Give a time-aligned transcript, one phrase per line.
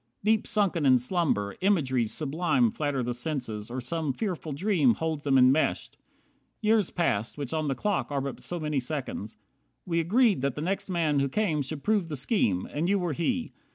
[0.23, 5.37] Deep Sunken in slumber, imageries sublime Flatter the senses, or some fearful dream Holds them
[5.37, 5.95] enmeshed.
[6.59, 9.37] Years pass which on the clock Are but so many seconds.
[9.85, 13.13] We agreed That the next man who came should prove the scheme; And you were
[13.13, 13.53] he.